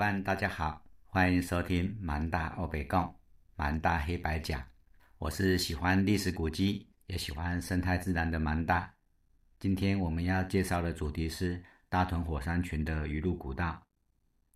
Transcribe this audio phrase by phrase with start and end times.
[0.00, 3.14] 伙伴，大家好，欢迎收听蛮大欧北共
[3.54, 4.64] 蛮大黑白讲。
[5.18, 8.94] 我是喜欢历史古迹，也喜欢生态自然的蛮大。
[9.58, 13.82] 今天我们要介绍的主题是大屯火山群的雨露古道。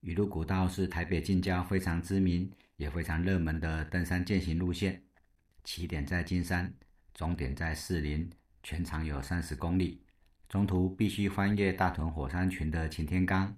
[0.00, 5.02] 雨露古道是台北近郊非常知名也非常热门的登山健行路线，
[5.62, 6.72] 起点在金山，
[7.12, 8.30] 终点在士林，
[8.62, 10.02] 全长有三十公里，
[10.48, 13.54] 中途必须翻越大屯火山群的擎天岗。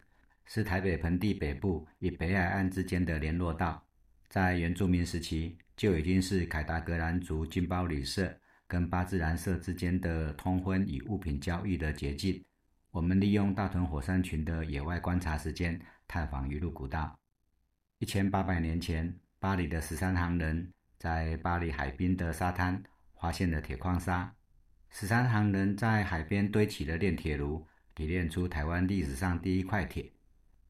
[0.47, 3.85] 是台北盆地北部与北海岸之间的联络道，
[4.29, 8.33] 在原住民时期就已经是凯达格兰族金包旅社
[8.67, 12.43] 跟巴兹兰社之间的通婚与物品交易的捷径。
[12.93, 15.79] 我们利用大屯火山群的野外观察时间，
[16.09, 17.19] 探访鱼路古道。
[17.99, 22.83] 一千八百年前，巴黎的十三行人在巴黎海滨的沙滩
[23.21, 24.35] 发现了铁矿砂，
[24.91, 30.11] 十三行人在海边堆起了炼铁炉，提炼出台湾历史上第一块铁。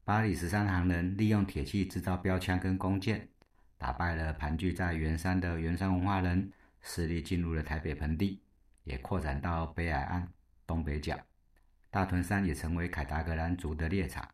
[0.07, 3.27] 巴黎十三行人利用铁器制造标枪跟弓箭，
[3.77, 6.49] 打败了盘踞在圆山的圆山文化人，
[6.81, 8.39] 势力进入了台北盆地，
[8.85, 10.25] 也扩展到北海岸
[10.65, 11.19] 东北角。
[11.89, 14.25] 大屯山也成为凯达格兰族的猎场。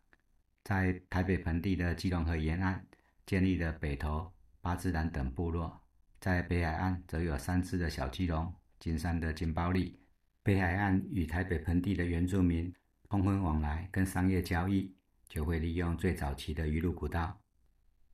[0.63, 2.85] 在台北盆地的基隆河沿岸
[3.25, 5.81] 建立了北投、巴兹兰等部落，
[6.19, 9.99] 在北海岸则有三支的小基隆、金山的金包利。
[10.43, 12.71] 北海岸与台北盆地的原住民
[13.09, 14.93] 通婚往来跟商业交易。
[15.33, 17.41] 就会利用最早期的鱼路古道，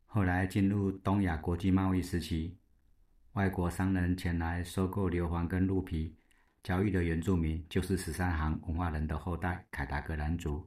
[0.05, 2.57] 后来进入东亚国际贸易时期，
[3.33, 6.15] 外国商人前来收购硫磺跟鹿皮，
[6.63, 10.65] 交易的原住民就是十三行文化人的后代凯达格兰族。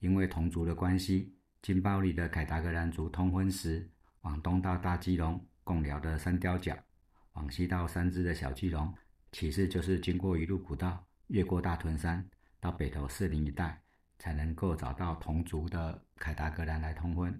[0.00, 3.88] 因为同族的关系，金包里的凯达格兰族通婚时，
[4.22, 6.76] 往东到大基隆贡寮的三雕角，
[7.34, 8.92] 往西到三支的小基隆，
[9.30, 13.80] 其次就是经过鱼路古道，越过大屯山，到北投士林一带。
[14.22, 17.36] 才能够找到同族的凯达格兰来通婚。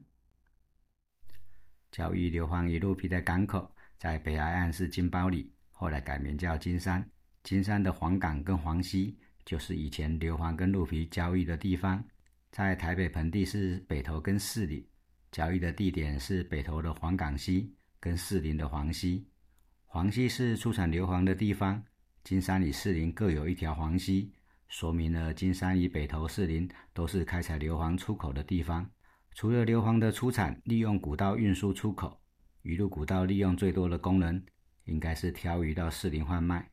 [1.92, 7.08] 交易硫磺与鹿皮的港口在北海岸是金包里，后来改名叫金山。
[7.44, 12.02] 金山的黄港跟黄溪就是以前硫磺跟鹿皮交易的地方。
[12.50, 14.84] 在台北盆地是北投跟士林，
[15.30, 19.24] 交易的地点是北投的黄港溪跟士林的黄溪。
[19.86, 21.80] 黄溪是出产硫磺的地方，
[22.24, 24.32] 金山与士林各有一条黄溪。
[24.72, 28.90] 说明了金山与北头、士林都是开采硫磺出口的地方。
[29.34, 32.18] 除了硫磺的出产，利用古道运输出口，
[32.62, 34.42] 鱼路古道利用最多的功能，
[34.84, 36.70] 应该是挑鱼到士林贩卖。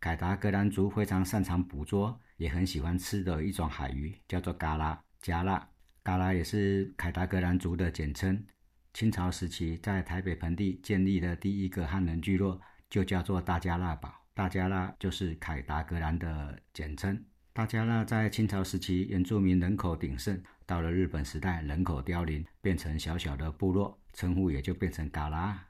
[0.00, 5.70] 凯达格兰族非常擅长捕捉，也很喜欢吃的一种海鱼，叫做嘎拉加拉。
[6.02, 8.44] 嘎拉也是凯达格兰族的简称。
[8.92, 14.12] 清朝时期在台北盆地建立的第一个汉人聚落，就叫做大加拉堡。
[14.34, 17.24] 大加拉就是凯达格兰的简称。
[17.56, 25.66] 大加纳在清朝时期原住民人口鼎盛，到了日本时代人口凋零，变成小小的部落，称呼也就变成嘎拉。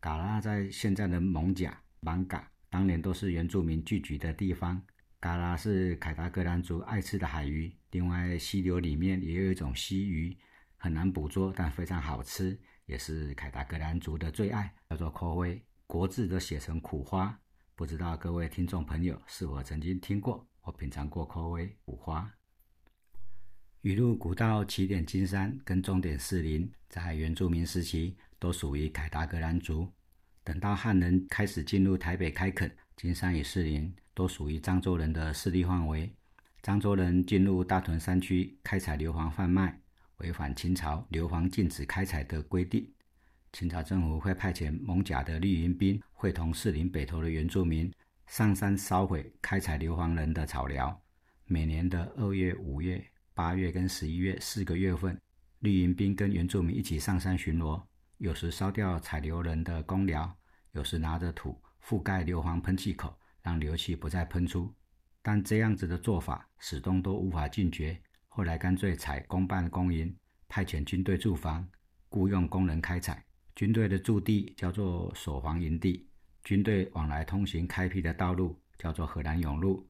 [0.00, 4.82] 嘎拉在现在的蒙甲、芒嘎，当年都是原住民聚居的地方。
[5.20, 10.34] 嘎拉是凯达格兰族爱吃的海鱼，另外溪流里面也有一种溪鱼，
[10.78, 17.38] 很难捕捉，但非常好吃，也是凯达格兰族的最爱，叫做科威，国字都写成苦花，
[17.74, 20.48] 不知道各位听众朋友是否曾经听过？
[20.66, 22.28] 我品尝过口味五花。
[23.82, 29.88] 雨露古道起点金山跟终点士林，在原住民时期都属于凯达格兰族。
[30.42, 36.12] 等到汉人开始进入台北开垦，金山与士林都属于漳州人的势力范围。
[36.64, 39.80] 漳州人进入大屯山区开采硫磺贩卖，
[40.16, 42.92] 违反清朝硫磺禁止开采的规定。
[43.52, 47.88] 清朝政府会派遣蒙甲的绿营兵，会同士林北投的原住民。
[48.26, 51.00] 上山烧毁开采硫磺人的草寮。
[51.44, 53.02] 每年的二月、五月、
[53.34, 55.18] 八月跟十一月四个月份，
[55.60, 57.80] 绿营兵跟原住民一起上山巡逻，
[58.18, 60.36] 有时烧掉采硫人的公寮，
[60.72, 64.74] 有时拿着土覆盖硫磺喷气口，让硫气不再喷出。
[65.22, 68.00] 但这样子的做法始终都无法禁绝。
[68.28, 70.14] 后来干脆采公办公营，
[70.48, 71.66] 派遣军队驻防，
[72.08, 73.24] 雇佣工人开采。
[73.54, 76.08] 军队的驻地叫做守防营地。
[76.46, 79.84] 军队往来通行开辟的道路叫做河南甬路。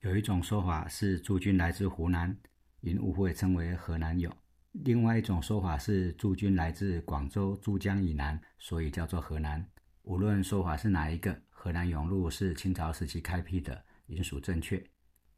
[0.00, 2.34] 有一种说法是驻军来自湖南，
[2.80, 4.30] 因误会称为河南甬；
[4.72, 9.62] 另外一种说法是驻军来自广州珠江以南，所以叫做河南。
[10.04, 14.82] 无论说法是哪一个，河南甬路是清朝时期开辟的，应属正确。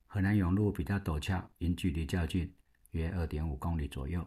[0.07, 2.55] 河南甬路比较陡峭，因距离较近，
[2.93, 4.25] 约二点五公里左右。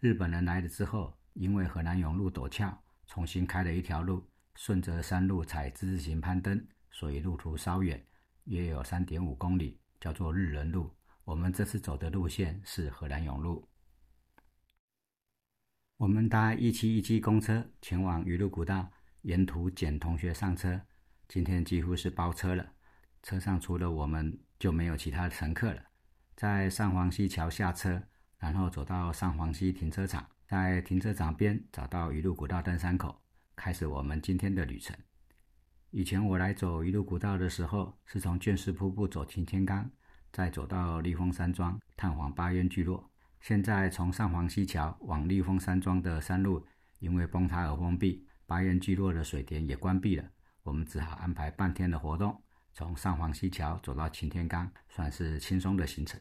[0.00, 2.76] 日本人来了之后，因为河南甬路陡峭，
[3.06, 4.28] 重新开了一条路。
[4.54, 8.06] 顺着山路采之字形攀登，所以路途稍远，
[8.44, 10.94] 约有三点五公里，叫做日人路。
[11.24, 13.68] 我们这次走的路线是河南永路。
[15.96, 18.90] 我们搭一七一七公车前往鱼路古道，
[19.22, 20.80] 沿途捡同学上车。
[21.28, 22.72] 今天几乎是包车了，
[23.22, 25.82] 车上除了我们就没有其他乘客了。
[26.34, 28.02] 在上黄溪桥下车，
[28.38, 33.22] 然后走到上黄溪停车场，在停车场边找到鱼路古道登山口，
[33.60, 34.96] 开始我们今天的旅程。
[35.90, 39.90] 以前我来走一路古道的时候，是从卷石瀑布走擎天岗，
[40.32, 43.10] 再走到立峰山庄探访八渊聚落。
[43.42, 46.66] 现在从上黄溪桥往立峰山庄的山路，
[47.00, 50.24] 因为崩塌而封闭，八渊聚落的水田也关闭了。
[50.62, 52.42] 我们只好安排半天的活动，
[52.72, 56.18] 从上黄溪桥走到擎天岗，算是轻松的行程。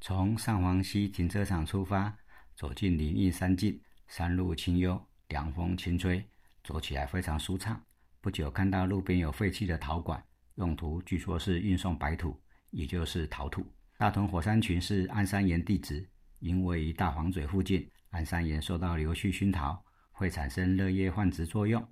[0.00, 2.16] 从上黄溪停车场出发，
[2.54, 6.24] 走进林荫山径，山路清幽，凉风轻吹，
[6.64, 7.78] 走起来非常舒畅。
[8.20, 10.22] 不久看到路边有废弃的陶管，
[10.54, 12.34] 用途据说是运送白土，
[12.70, 13.64] 也就是陶土。
[13.98, 16.08] 大屯火山群是安山岩地质，
[16.38, 21.86] 因位于大黄嘴附近，安山岩受到流絮熏陶，会产生热液换值作用。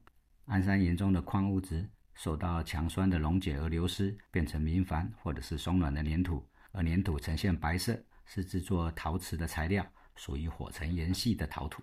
[0.46, 6.42] 安山岩中的矿物质受到强酸的溶解而流失，变成明矾或者是松软的粘土，
[6.72, 9.84] 而粘土呈现白色，是制作陶瓷的材料，
[10.14, 11.82] 属于火成岩系的陶土。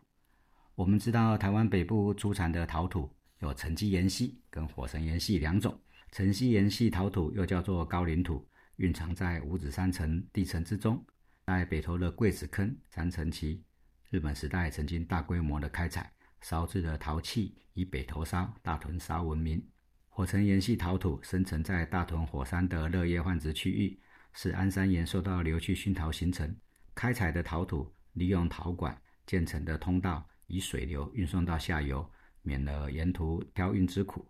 [0.76, 3.08] 我们知道台湾北部出产的陶土
[3.40, 5.80] 有沉积岩系跟火成岩系两种，
[6.12, 8.44] 沉积岩系陶土又叫做高岭土，
[8.78, 11.04] 蕴藏在五指山层地层之中，
[11.46, 13.62] 在北投的桂子坑三层期，
[14.10, 16.12] 日本时代曾经大规模的开采。
[16.42, 19.64] 烧制的陶器以北头烧、大屯烧闻名。
[20.10, 23.98] 火成岩系陶土生成在大屯火山的热液换值区域，
[24.34, 26.54] 是安山岩受到硫气熏陶形成。
[26.94, 32.10] 开采的陶土利用陶管建成的通道，以水流运送到下游，
[32.42, 34.28] 免了沿途挑运之苦。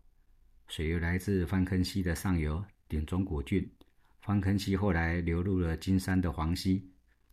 [0.68, 3.70] 水流来自方坑溪的上游顶中古郡，
[4.22, 6.90] 方坑溪后来流入了金山的黄溪。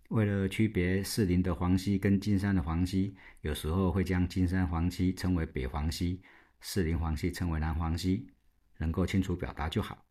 [0.09, 6.21] 为了区别士林的黄溪跟金山的黄溪，有时候会将金山黄溪称为北黄溪，
[6.61, 8.27] 士林黄溪称为南黄溪，
[8.79, 10.05] 能够清楚表达就好。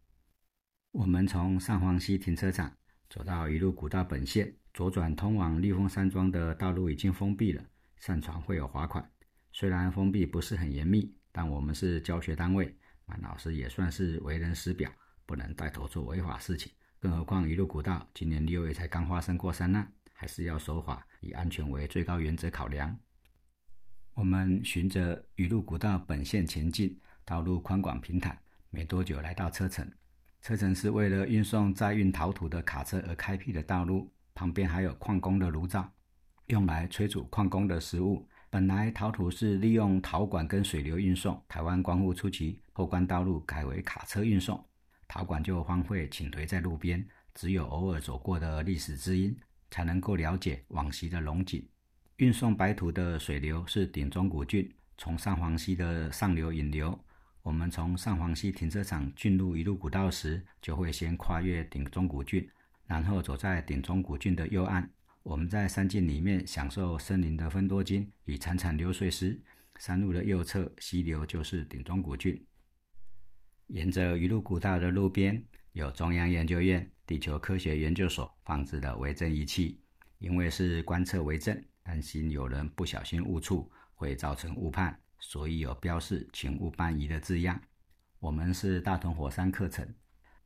[0.91, 2.73] 我们从上黄溪停车场
[3.09, 7.63] 走到一路古道本线，左转通往立峰山庄的道路已经封闭了，
[7.99, 9.07] 上船会有罚款。
[9.51, 12.75] 虽然封闭不是很严密，但我们是教学单位，
[13.05, 14.91] 马老师也算是为人师表，
[15.25, 16.71] 不能带头做违法事情。
[16.99, 22.97] 更何况一路古道今年六月才刚发生过山难，还是要守法，以安全为最高原则考量。
[24.13, 28.37] 我们循着雨露古道本线前进，道路宽广平坦，
[28.69, 29.89] 没多久来到车城。
[30.41, 35.89] 车城是为了运送载运陶土的卡车而开辟的道路，旁边还有矿工的炉灶，
[36.49, 38.27] 用来催煮矿工的食物。
[38.49, 44.63] 本来陶土是利用陶管跟水流运送，台湾光复初期后关道路改为卡车运送。
[45.07, 47.05] 陶管就荒废倾颓在路边，
[47.35, 49.37] 只有偶尔走过的历史知音，
[49.69, 51.63] 才能够了解往昔的龙井。
[52.17, 54.67] 运送白土的水流是顶中古郡
[54.97, 56.99] 从上黄溪的上流引流。
[57.43, 62.49] 我们从上黄溪停车场进入一路古道时，就会先跨越顶中古郡，
[62.87, 64.89] 然后走在顶中古郡的右岸。
[65.23, 69.39] 我们在山径里面享受森林的分多精与潺潺流水时，
[69.77, 72.45] 山路的右侧溪流就是顶中古郡。
[73.67, 79.81] 沿着一路古道的路边，有中央研究院地球科学研究所放置的微震仪器。
[80.17, 87.61] 因为是观测微震，担心有人不小心误触会造成误判，所以有标示“请勿搬移”的字样。
[88.19, 89.87] 我们是大同火山课程，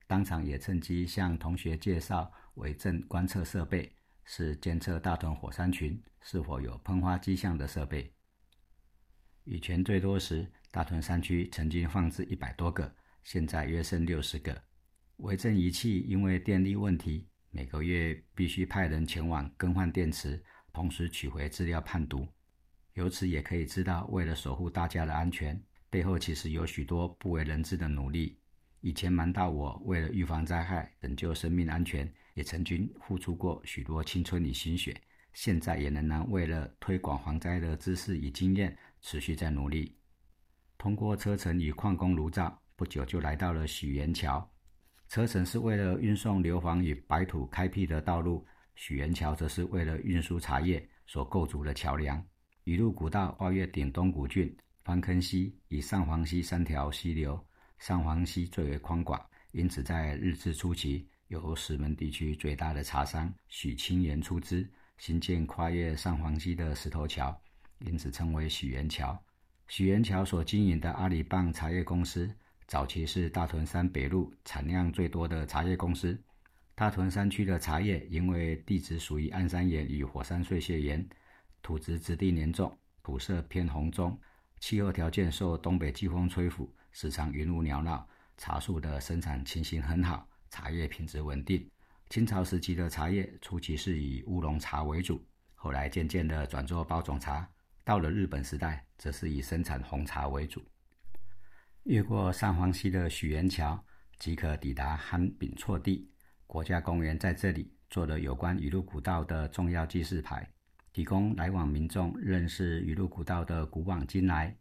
[0.05, 3.91] 当场也趁机向同学介绍微震观测设备，
[4.25, 8.13] 是监测大屯火山群是否有喷发迹象的设备。
[9.43, 12.95] 以前最多时，大屯山区曾经放置一百多个。
[13.23, 14.61] 现在约剩六十个
[15.17, 22.27] 微震仪器，因为电力问题，每个月必须派人前往更换电池，同时取回资料判读。
[22.95, 28.37] 由此也可以知道，为了守护大家的安全，背后其实有许多不为人知的努力。
[28.83, 34.95] 以前瞒到我，为了预防灾害、拯救生命安全，也曾经付出过许多青春与心血。
[35.33, 39.97] 现在也仍然为了推广防灾的知识与经验，持续在努力。
[40.77, 42.59] 通过车程与矿工炉灶。
[42.75, 44.51] 不久就来到了许元桥，
[45.07, 52.21] 车程是为了运送硫磺与白土开辟的道路，许元桥则是为了运输茶叶所构筑的桥梁。
[52.63, 57.39] 一路古道跨越顶东古郡、方坑溪与上黄溪三条溪流，
[57.79, 67.37] 上黄溪最为宽广，因此在日治初期由石门地区最大的茶商许清源出资新建跨越上黄溪的石头桥，
[67.79, 69.17] 因此称为许元桥。
[69.67, 72.33] 许元桥所经营的阿里棒茶叶公司。
[72.65, 76.19] 早期是大屯山北路产量最多的茶叶公司。
[76.73, 81.05] 大屯山区的茶叶因为地质属于暗山岩与火山碎屑岩，
[81.61, 84.17] 土质质地黏重，土色偏红棕，
[84.59, 88.07] 气候条件受东北季风吹拂，时常云雾缭绕。
[88.35, 91.69] 茶树的生产情形很好，茶叶品质稳定。
[92.09, 95.23] 清朝时期的茶叶初期是以乌龙茶为主，
[95.53, 97.47] 后来渐渐的转做包种茶。
[97.83, 100.63] 到了日本时代，则是以生产红茶为主。
[101.83, 103.83] 越过上黄溪的许元桥，
[104.17, 106.09] 即可抵达憨丙错地
[106.47, 107.17] 国家公园。
[107.19, 110.49] 在这里做了有关雨露古道的重要记事牌，
[110.91, 114.55] 提供来往民众认识雨露古道的古往今来。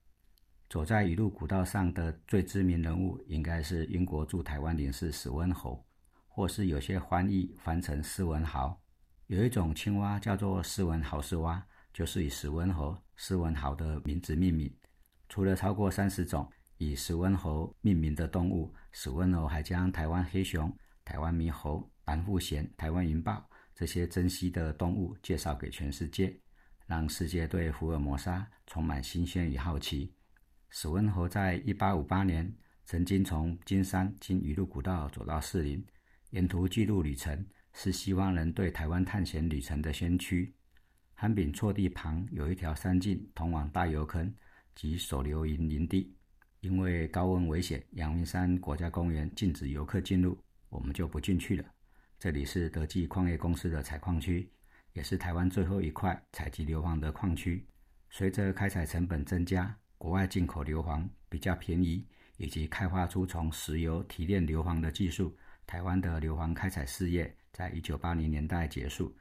[0.72, 5.84] 走在雨露古道上的最知名人物，应该是英国驻台湾领事史文侯，
[6.26, 8.80] 或是有些翻译翻成斯文豪。
[9.26, 11.62] 有一种青蛙叫做斯文豪斯蛙，
[11.92, 14.74] 就是以史文侯、斯文豪的名字命名。
[15.28, 16.50] 除了超过三十种。
[16.78, 20.74] 以史文侯命名的动物，史文侯还将台湾黑熊、
[21.04, 26.34] 台湾猕猴、蓝腹鹇、台湾云豹这些珍稀的动物介绍给全世界，
[26.86, 30.14] 让世界对福尔摩沙充满新鲜与好奇。
[30.74, 32.50] 史温侯在一八五八年
[32.86, 35.84] 曾经从金山经雨露古道走到士林，
[36.30, 40.50] 沿途记录旅程，是希望人对台湾探险旅程的先驱。
[41.12, 44.34] 汉丙错地旁有一条山径通往大油坑
[44.74, 46.16] 及手榴营营地。
[46.60, 50.38] 因为高温危险，阳明山国家公园禁止游客进入，
[50.70, 51.64] 我们就不进去了。
[52.18, 54.50] 这里是德记矿业公司的采矿区，
[54.94, 57.66] 也是台湾最后一块采集硫磺的矿区。
[58.08, 62.04] 随着开采成本增加，国外进口硫磺比较便宜，
[62.36, 65.32] 以及开发出从石油提炼硫磺的技术，
[65.64, 69.16] 台湾的硫磺开采事业在一九八零年代结束。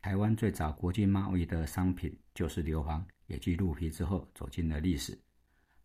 [0.00, 5.20] 台湾最早国际贸易的商品就是硫磺，也继鹿皮之后走进了历史。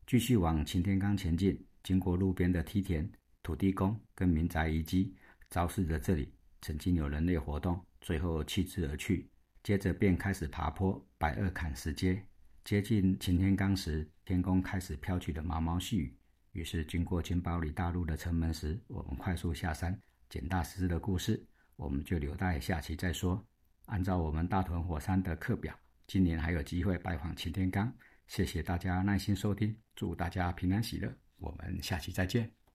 [0.05, 3.11] 继续往擎天岗前进，经过路边的梯田、
[3.43, 5.13] 土地公跟民宅遗迹，
[5.49, 9.29] 昭示着这里曾经有人类活动，最后弃之而去。
[9.61, 12.25] 接着便开始爬坡，百二坎石阶。
[12.63, 16.13] 接近擎天岗时，天空开始飘起了毛毛细雨。
[16.51, 19.97] 于是经过金包里大陆的城门时，我们快速下山。
[20.27, 21.41] 捡大师的故事，
[21.77, 23.41] 我们就留待下期再说。
[23.85, 25.73] 按照我们大屯火山的课表，
[26.07, 27.89] 今年还有机会拜访擎天岗。
[28.27, 32.66] 谢谢大家耐心收听，祝大家平安喜乐，我们下期再见。